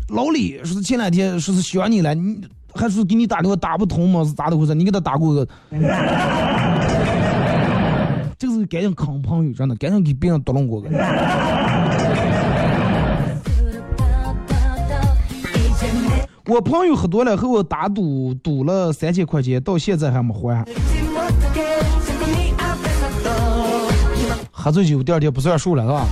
[0.09, 2.41] 老李说是前两天说是想你了，你
[2.75, 4.25] 还是给你打电话打不通吗？
[4.25, 4.75] 是咋的回事？
[4.75, 5.47] 你给他打过个，
[8.39, 10.89] 这个是赶紧坑朋友，真的，赶紧给别人捣弄过个。
[16.47, 20.65] 我朋友喝多了和我打赌，赌了三千块钱，到现在还没还。
[24.51, 26.07] 喝醉酒第二天不算数了，是吧？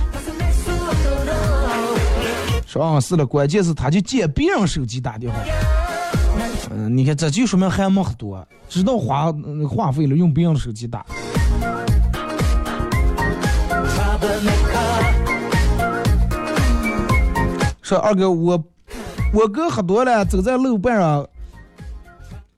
[2.65, 5.39] 说啊是了，关键是他就借别人手机打电话。
[6.77, 9.33] 嗯，你看这就说明还没喝多，知道花
[9.67, 11.03] 话费了，用别人的手机打。
[17.81, 18.63] 说二哥我。
[19.33, 21.27] 我哥喝多了，走在路边上，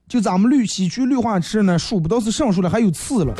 [0.07, 3.33] 就咱们绿西区绿化池呢，数不到是上树了，还有刺了。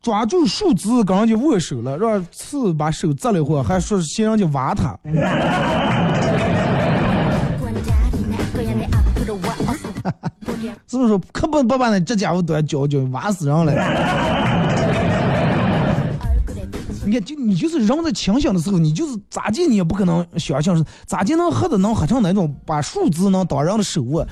[0.00, 4.98] 抓住树枝跟人家握手了，让刺把手扎了一会儿，还说是嫌人家挖他。
[10.86, 13.72] 是不是说可不不把那这家伙都教教，挖死人了？
[17.04, 24.24] 你看，就你就是人在清醒的时候，你就是咋地你也不可能想象是咋地能喝的能喝成那种把树枝能当人的手握，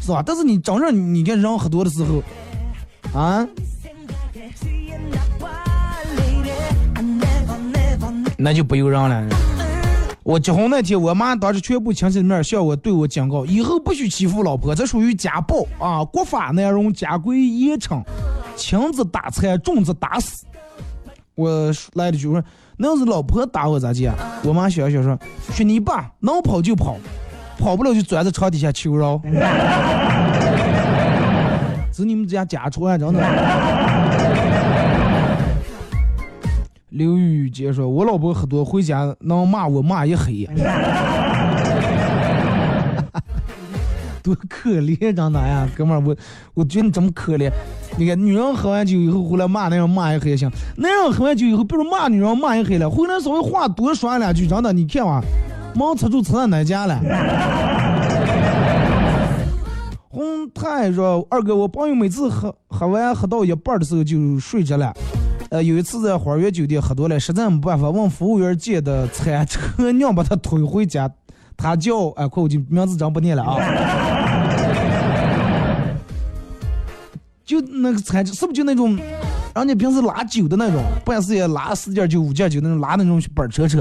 [0.00, 0.22] 是吧？
[0.24, 2.22] 但是你真正你看人喝多的时候，
[3.12, 3.46] 啊，
[8.38, 9.43] 那就不由人了。
[10.24, 16.02] 我结婚那天，我妈当着全部亲戚的面向我对我警告：以后不许欺负老婆，这属于家暴啊！
[16.02, 18.02] 国法内容家规严惩，
[18.56, 20.46] 轻则打残，重则打死。
[21.34, 22.42] 我来了句说，
[22.78, 24.10] 那要是老婆打我咋地？
[24.44, 25.18] 我妈笑笑说
[25.52, 26.96] ：“说你爸能跑就跑，
[27.58, 29.20] 跑不了就钻在床底下求饶。
[31.92, 33.20] ”是你们家家传真的。
[36.94, 40.48] 刘宇杰说：“我老婆喝多回家能骂我骂一黑。
[44.22, 46.14] ”多可怜，长的呀，哥们儿，我
[46.54, 47.50] 我觉得你这么可怜。
[47.98, 55.20] 你看，女人喝完酒以后回来骂男人骂一黑行，男人喝完酒以后，不如骂女人骂一黑了，回来稍微话多说两句，真的，你看哇，
[55.74, 57.00] 忙吃住吃到哪家了？
[60.10, 64.94] 红太说：“二哥，我朋友每次喝喝完喝到一半的时候就睡着了。
[65.54, 71.08] 呃，有一次在花园酒店喝多了，实在没办法，问服务员借的餐车娘把他推回家。
[71.56, 73.54] 他叫 哎，快我就名字真不念了啊。
[77.46, 78.98] 就那个餐车是不是就那种，
[79.54, 83.80] 人家平时拉酒的那种，办事也拉四件酒、五件酒那种拉那种板车车。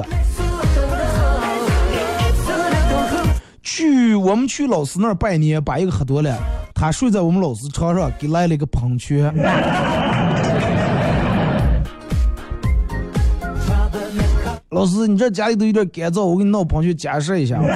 [3.63, 6.37] 去我们去老师那儿拜年，把一个喝多了，
[6.75, 9.33] 他睡在我们老师床上，给来了一个喷泉。
[14.73, 17.61] 老师，你这家里头有点干燥，我给你闹喷泉加湿一下。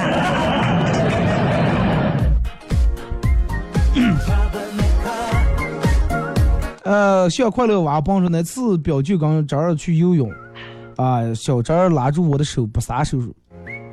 [6.82, 10.28] 呃，小快乐娃帮说那次表舅跟侄儿去游泳，
[10.96, 13.16] 啊，小侄儿拉住我的手不撒手，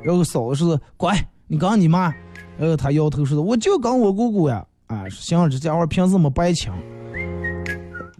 [0.02, 2.12] 然后嫂子说：“乖，你跟你妈。”
[2.58, 6.72] 然后他摇头说：“我就跟我姑姑呀。”啊，行，这家伙平时没白请。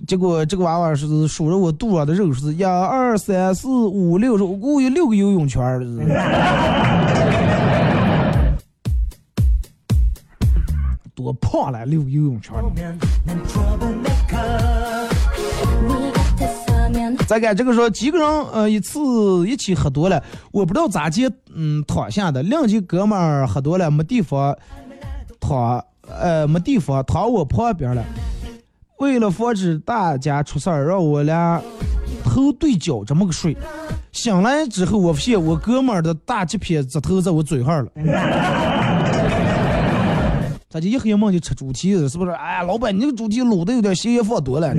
[0.07, 5.85] 结果这个娃娃是数着我肚上的肉，是一二三四五六，我估有六个游泳圈儿。
[11.15, 12.55] 多胖了，六个游泳圈。
[17.27, 19.01] 再看这个说几个人呃一次
[19.49, 24.57] 一起喝多了，我不知道咋接嗯躺下的，另几哥们儿喝多了没地方
[25.41, 28.05] 躺，呃没地方躺我旁边了。
[28.99, 31.61] 为了防止大家出事儿，让我俩
[32.25, 33.57] 头对脚这么个睡。
[34.11, 37.91] 醒来之后，我发现我哥们儿的大鸡撇子头在我嘴上了。
[40.71, 42.31] 咋就一黑梦就吃猪蹄子，是不是？
[42.33, 44.75] 哎呀，老板，你这个猪蹄卤的有点咸盐放多了。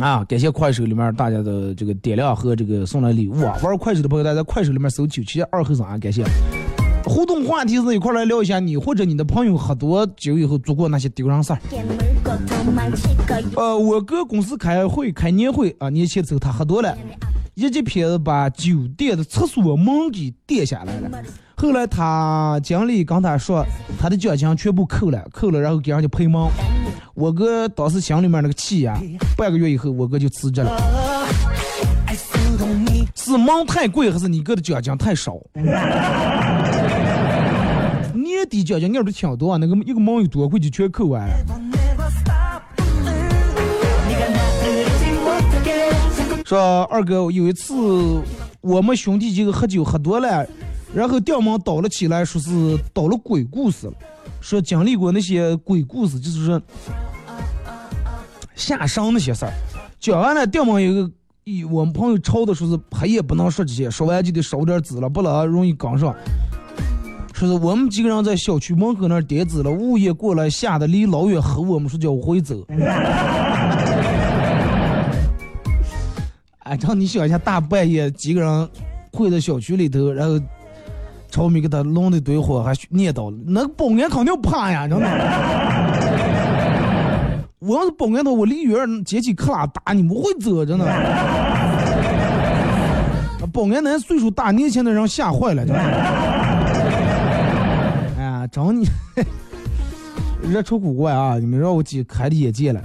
[0.00, 3.58] 啊，感谢快手里面大家的这个点亮和这个送来礼物啊！
[3.62, 6.24] 玩快手的朋友，大家在快手里面搜九七二后生啊，感谢。
[7.04, 11.58] 互动话题是一块来聊一下，你或者你的朋友喝多酒以后做过那些丢人事儿。
[13.56, 16.96] 呃，我哥公司开会开年会啊，年前的时候他喝多了，
[17.54, 21.10] 一记片子把酒店的厕所门给垫下来了。
[21.56, 23.64] 后来他经理跟他说，
[23.98, 26.40] 他的奖金全部扣了，扣了然后给人家赔门。
[27.18, 28.96] 我哥当时心里面那个气呀，
[29.36, 30.80] 半个月以后我哥就辞职了。
[33.16, 35.36] 是门太贵还是你哥的奖金太少？
[38.14, 41.28] 年底奖金你都挺多，那个一个门有多贵就全扣完。
[46.44, 47.74] 说二哥有一次
[48.60, 50.46] 我们兄弟几个喝酒喝多了。
[50.94, 53.92] 然后吊门倒了起来，说是倒了鬼故事了，
[54.40, 56.60] 说经历过那些鬼故事，就是说
[58.54, 59.52] 下山那些事儿。
[60.00, 61.10] 讲完了，吊门有个，
[61.70, 66.14] 我们朋友吵的说是黑夜不能说这些，说完就得烧点纸了，不然容易杠上。
[67.34, 72.64] 说是我们几个人在小区门口那儿点纸了，物业过来吓得离老远吼我们说叫我回走。
[76.60, 78.68] 哎，让你想一下，大半夜几个人
[79.10, 80.40] 跪在小区里头，然后。
[81.38, 85.06] 朝米给他弄的堆火，还念叨了，那个保安肯定怕呀，真的。
[87.60, 90.84] 我要是保安的话，我离远捡起克拉打你，不会走，真的。
[93.52, 95.80] 保安那岁数大，年轻的人吓坏了，真的。
[98.18, 98.84] 哎呀，找你，
[100.42, 101.38] 热出古怪啊！
[101.38, 102.80] 你们让我几开的眼界了。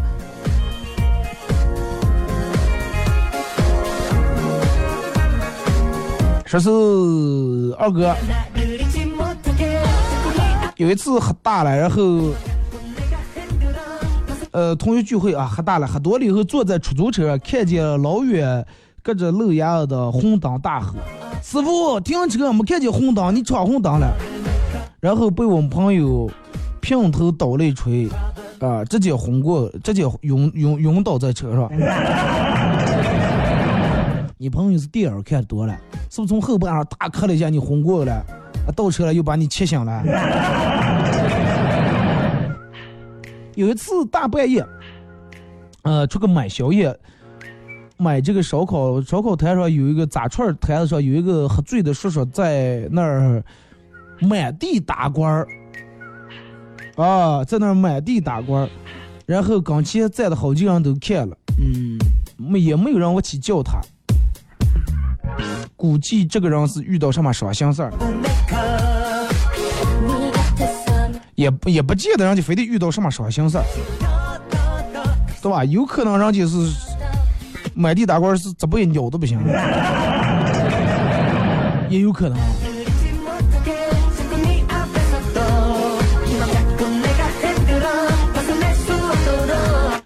[6.53, 8.15] 说是二哥，
[10.75, 12.29] 有一次喝大了，然后，
[14.51, 18.63] 呃，同学聚会啊，喝大了，喝多了以后，坐在出租车，看见老远
[19.01, 20.93] 隔着路牙的红灯大吼
[21.41, 22.53] ：“师傅，停车！
[22.53, 24.13] 没看见红灯，你闯红灯了。”
[25.01, 26.29] 然后被我们朋友
[26.81, 28.07] 平头倒了一锤，
[28.59, 31.67] 啊，直接昏过，直接晕晕晕倒在车上。
[34.37, 35.75] 你朋友是电影看多了。
[36.13, 38.23] 是不是从后半上大磕了一下，你昏过了，
[38.75, 40.03] 倒车了又把你气醒了。
[43.55, 44.63] 有一次大半夜，
[45.81, 46.95] 呃，出去买宵夜，
[47.97, 53.43] 买这个烧烤，烧烤摊上有一个炸串摊子上有一个喝醉的叔叔在那儿
[54.19, 55.47] 满地打滚儿，
[56.95, 58.69] 啊，在那儿满地打滚儿，
[59.25, 61.97] 然后跟前站的好几个人都看了，嗯，
[62.37, 63.81] 没也没有让我去叫他，
[65.75, 67.91] 估计这个人是遇到什么伤心事儿，
[71.35, 73.63] 也不也不见得人家非得遇到什么伤心事儿，
[75.41, 75.65] 对吧？
[75.65, 76.55] 有可能人家是
[77.73, 79.39] 满地打滚是这不也鸟的不行，
[81.89, 82.37] 也有可能。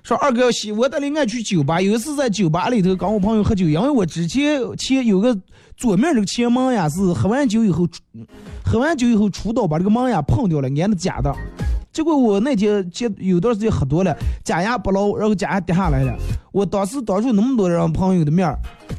[0.08, 1.82] 说二哥，喜我的爱去酒吧。
[1.82, 5.38] 有一次在酒吧里头跟我朋友喝酒，因为我之前前有个
[5.76, 7.86] 左面这个前门呀是喝完酒以后，
[8.64, 11.36] 喝完酒以后出刀把这个门呀碰掉了，安的假的。
[11.92, 16.16] 结果我那天接有段时间喝多了，假牙不牢，然后假牙掉下来了。
[16.54, 18.50] 我当时当着那么多人朋友的面，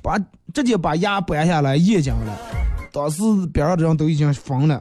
[0.02, 0.18] 把
[0.52, 2.38] 直接把牙掰下来咽进了。
[2.92, 4.78] 当时边上的人都已经疯了。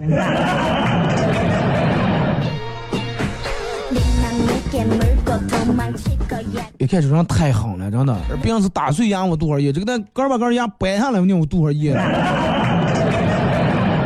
[6.78, 12.02] 一看这人太狠了，真的，别人是打碎牙我多少页，这个那根把根牙掰下来我多少页了。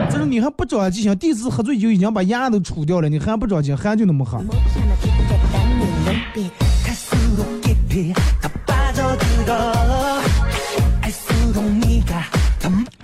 [0.09, 4.39] 这是你还不着急，想第一次喝醉酒已经把牙都杵掉了，你还不着急，还就那么喝。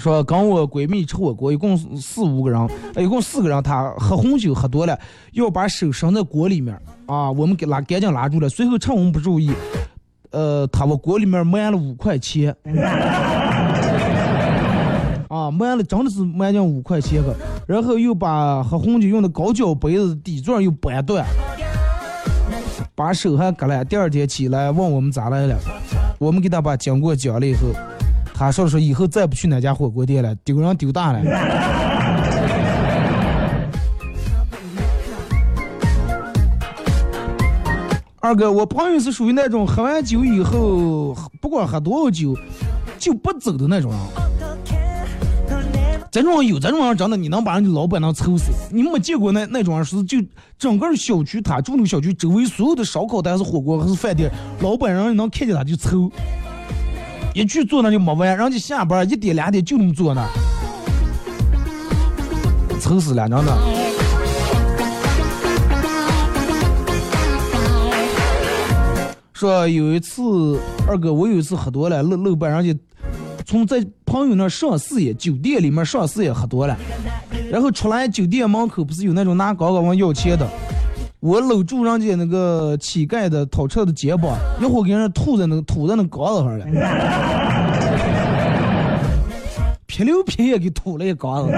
[0.07, 4.97] 说跟我闺蜜吃火锅，一共四五个人，一共四个人，她喝红酒喝多了，
[5.33, 8.47] 要把手伸在锅里面啊，我们给拉赶紧拉住了。
[8.47, 9.51] 随后趁我们不注意，
[10.31, 12.55] 呃，她往锅里面埋了五块钱，
[15.27, 17.35] 啊，埋了真的是埋进五块钱个，
[17.67, 21.25] 然后又把喝红酒用的高脚杯子底座又掰断，
[22.95, 23.83] 把手还割了。
[23.83, 25.57] 第二天起来问我们咋来了，
[26.17, 27.63] 我们给他把经过讲了以后。
[28.37, 31.19] 他说说以后再不去那家火锅店了，丢人丢大了。
[38.19, 42.35] 二哥，我朋友是属于那种喝完酒以后，不管喝多少酒
[42.99, 43.99] 就不走的那种人。
[46.11, 48.51] 这种有这种人，真的你能把人家老板能抽死。
[48.71, 50.17] 你没见过那那种人是就
[50.59, 54.31] 整个小区，他住那个小区周围所有的烧烤店还是火锅还是饭店，
[54.61, 56.11] 老板人能看见他就抽。
[57.37, 60.27] 一去坐那就没完，人家下班一点两点就能坐那，
[62.81, 63.55] 愁死了，真的。
[69.33, 72.75] 说有一次，二哥，我有一次喝多了，漏漏班人家
[73.45, 76.75] 从在朋友那上四夜酒店里面上四夜喝多了，
[77.51, 80.49] 然后出来酒店门口不是有那种拿高高往要钱的。
[81.19, 86.65] 我搂住人家那个乞丐的讨车的肩膀，一会儿给人吐在那个吐在那缸子上了，
[89.87, 91.53] 撇溜撇也给吐了一缸子。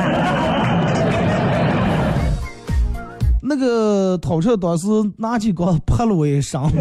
[3.41, 4.87] 那个讨车当时
[5.17, 6.61] 拿起缸子拍了我一身，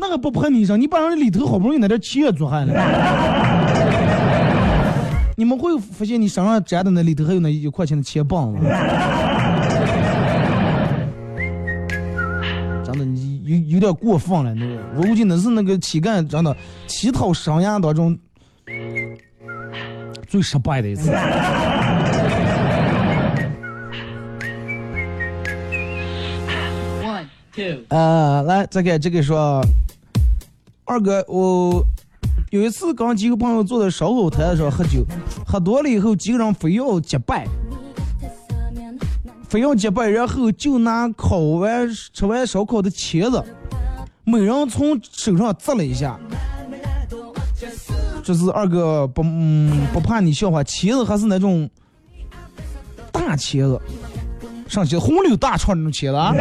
[0.00, 2.74] 那个不拍你一身，你把人里头好不容易那点钱做下来。
[5.36, 8.58] 你们会发现你身上粘的那里头还有那一块钱的钱棒子。
[13.72, 16.54] 有有点过分了，那个，我估计那是那个乞丐，真的
[16.86, 18.18] 乞讨生涯当中
[20.28, 21.10] 最失败的一次。
[27.00, 29.64] One two，啊，来再给这个说，
[30.84, 31.82] 二哥，我
[32.50, 35.02] 有一次跟几个朋友坐在烧烤摊上喝酒，
[35.46, 37.48] 喝多了以后，几个人非要结拜。
[39.48, 43.44] 非要结拜，然后就拿烤完吃完烧烤的茄子，
[44.24, 46.18] 每人从手上摘了一下。
[48.24, 51.68] 这是二哥不嗯不怕你笑话，茄子还是那种
[53.10, 53.80] 大茄子，
[54.68, 56.32] 上去红柳大串那种茄子啊。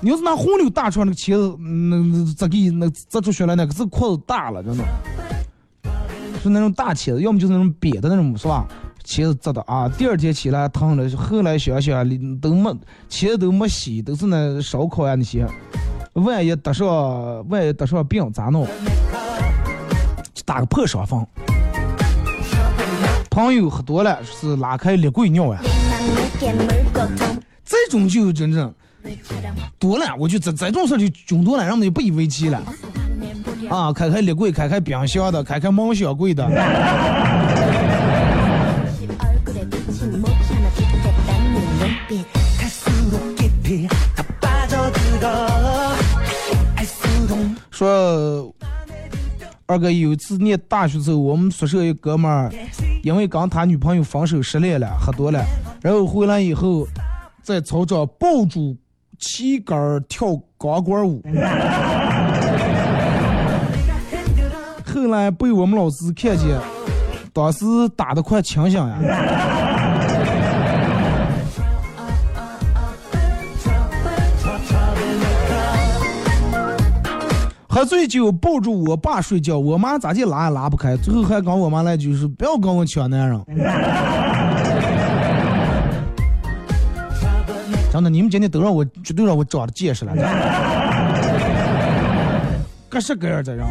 [0.00, 3.54] 你要是拿红柳大串那个茄子，那咋给那摘出血来？
[3.54, 4.82] 那个是块子大了，真的，
[6.42, 8.66] 是那种大茄子，要么就是那种瘪的那种，是吧？
[9.04, 12.08] 茄子摘的啊，第二天起来疼了，后来想想
[12.40, 12.74] 都没
[13.10, 15.46] 茄子都没洗，都是那烧烤呀那些，
[16.14, 18.66] 万一得上万一得上病咋弄？
[20.44, 21.26] 打个破伤风。
[23.30, 25.60] 朋友喝多了是拉开立柜尿呀，
[27.64, 28.72] 这种就真正
[29.78, 32.62] 多了，我就这这种事就囧多了，人们就不以为奇了。
[33.70, 36.44] 啊，开开立柜，开开冰箱的，开开毛箱柜的。
[47.82, 48.54] 说
[49.66, 52.48] 二哥有一次念大学时候，我们宿舍一哥们儿
[53.02, 55.44] 因为刚他女朋友分手失恋了，喝多了，
[55.80, 56.86] 然后回来以后
[57.42, 58.76] 在操场抱住
[59.18, 61.20] 旗杆跳钢管舞。
[64.86, 66.56] 后来被我们老师看见，
[67.32, 67.64] 当时
[67.96, 70.01] 打得快清醒呀。
[77.82, 83.44] 喝醉酒抱住我爸睡觉，我妈咋就拉也拉不开，最后还跟我妈来句是不要跟我抢男人。
[87.92, 90.14] 真的，你们今天都让我绝对让我长得结实了，
[92.88, 93.66] 各式各样的人。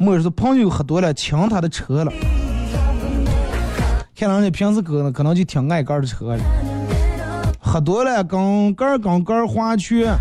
[0.00, 2.12] 没事，朋友喝多了，抢他的车了。
[4.16, 6.42] 看人家平时可可能就挺爱干的车的，
[7.58, 10.14] 喝多了跟杆儿跟杆儿划拳，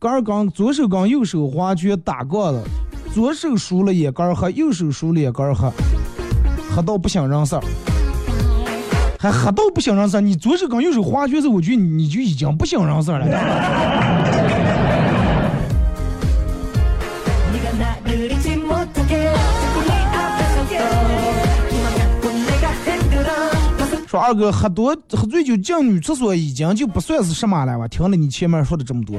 [0.00, 2.62] 杆儿跟左手跟右手划拳打杠了，
[3.12, 5.72] 左手输了也杆儿喝，右手输了也杆儿喝，
[6.70, 7.62] 喝到不省人事儿。
[9.18, 13.26] 还喝到不省人事儿，你左手跟右手划拳时，我觉得你就已经不省人事儿了。
[24.06, 29.18] 说二哥喝多喝醉酒进女厕所已经就不算是什么了，我听了你前面说的这么多，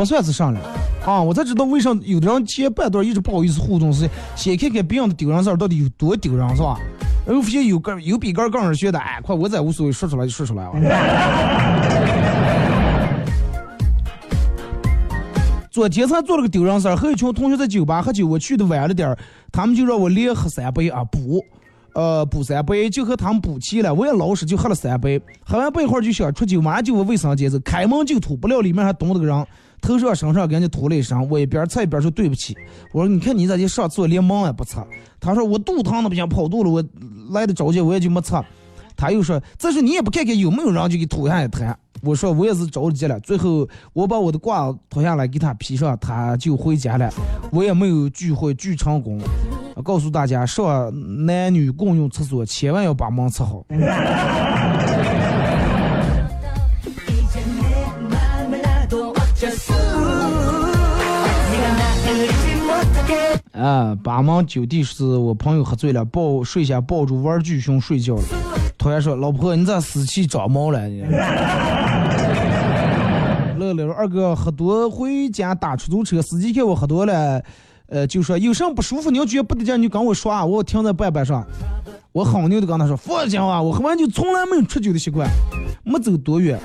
[0.00, 0.58] 不算是上了
[1.04, 1.20] 啊！
[1.20, 6.78] 我才知道为啥有的人前半段一直不好意思互动，是先看看别人的丢人事儿到底有多丢人，是吧？
[7.26, 10.72] 然后发现有个有比个更人学的，哎，快我再无所谓，说出来就说出来了。
[15.70, 19.18] 昨天才做了个丢人事儿，和一群同学在酒吧喝酒，我去的晚了点儿，
[19.52, 21.44] 他们就让我连喝三杯啊补。
[21.92, 29.46] 呃，补三杯就和他们补齐了，我也老实就喝了三杯，喝完不一会儿就想出去，马上就卫生间走，开门就吐，不料里面还蹲着个人，
[29.80, 32.56] 头上身上给人家吐了一身，我一边擦一边说对不起，
[32.92, 34.86] 我说你看你咋就上厕连门也不擦，
[35.18, 36.84] 他说我肚疼的不行，跑肚了，我
[37.30, 38.44] 来的着急我也就没擦，
[38.96, 47.10] 他又说再说你也不看看有没有人就给吐下一滩，我说我也是着急了，最后我把我的褂脱下来给他披上，他就回家了，
[47.50, 49.20] 我也没有聚会聚成功。
[49.82, 50.92] 告诉大家，上
[51.24, 53.64] 男女共用厕所千万要把门擦好。
[63.52, 68.22] 啊，把门就地是我朋友喝醉了，抱睡下抱住玩具熊睡觉了。
[68.78, 71.02] 突然说：“老婆，你咋死气长毛了？”你
[73.58, 77.42] 乐乐二哥喝多回家打出租车，司机看我喝多了。
[77.88, 81.44] 呃，就说有什么不舒服，你要觉得不得劲，你就跟我说啊，我停在半半上。
[82.12, 85.28] 我好牛的跟他说，放心啊，我喝完酒从来没有出酒的习惯。
[85.82, 86.58] 没走多远，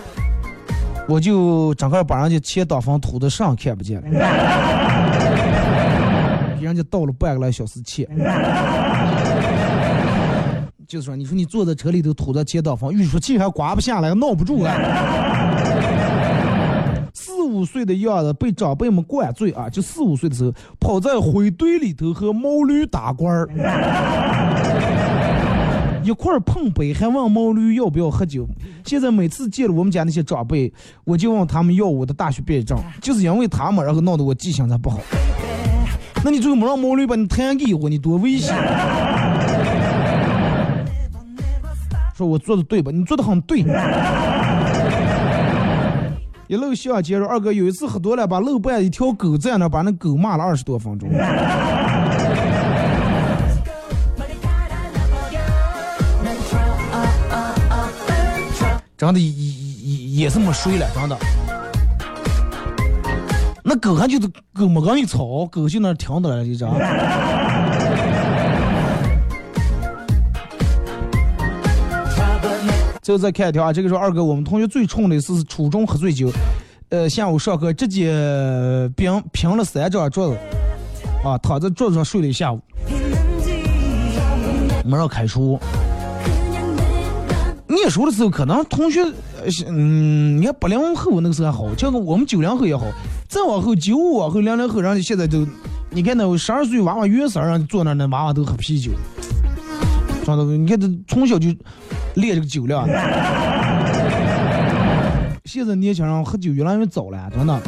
[1.09, 4.07] 我就整个把人家前挡风吐的上看不见了，
[6.69, 8.07] 人家倒了半个来小时气。
[10.87, 14.71] 就是说，你说你坐在车里头吐在前挡风，雨说气还刮不下来，闹不住啊。
[17.11, 19.67] 四五岁的样子被长辈们灌醉啊！
[19.67, 23.49] 就四五岁的时候，跑在灰堆里头和毛驴打滚儿，
[26.03, 28.47] 一块儿碰杯，还问毛驴要不要喝酒。
[28.85, 30.71] 现在每次见了我们家那些长辈，
[31.03, 34.99] 我就问他们要我的大学毕业证，就是因为他们，然后闹得我记性才不好。
[36.25, 38.51] 那你最后没让毛驴把你弹给我，你多危险！
[42.17, 42.89] 说我做的对吧？
[42.91, 43.59] 你做的很对。
[46.47, 51.07] 一路笑接着，二哥有一次喝多了，把路边一条狗在那，把那狗骂了二十多分钟。
[58.97, 61.15] 真的也也也是没睡了，真的。
[63.67, 66.75] 那狗还就是狗没跟你吵，狗就那听到了，就这样。
[73.01, 76.31] 最后再看一条啊，这个说二哥，我们同学最冲的是初中喝醉酒，
[76.89, 78.13] 呃，下午上课直接
[78.95, 80.37] 平平了三张桌子，
[81.23, 82.61] 啊，躺在桌子上睡了一下午，
[84.85, 85.59] 没让开除。
[87.75, 89.01] 念书的时候可能同学，
[89.67, 92.85] 嗯，你看八零后那个时候还好，像我们九零后也好，
[93.27, 95.45] 再往后九五往后零零后，人家现在都，
[95.91, 98.91] 你看那十二岁娃娃月生，人坐那那娃娃都喝啤酒，
[100.25, 101.49] 真的，你看这从小就。
[102.15, 102.87] 练这个酒量，
[105.43, 107.61] 现在年轻人喝酒越来越早了，真的。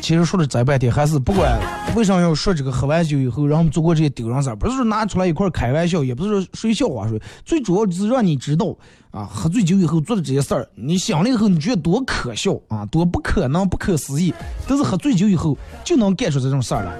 [0.00, 1.58] 其实说了这半天，还是不管
[1.96, 8.76] 为啥要说这个喝完酒以后，让我们做过这些丢人事儿，不是说拿出来一块儿开玩笑，也不是说说笑话说，最主要就是让你知道
[9.10, 14.34] 啊，喝醉酒以后做的这些事儿，你想了以后，你觉得多可笑啊，多不可能、不可思议，
[14.68, 16.92] 但是喝醉酒以后就能干出这种事儿来。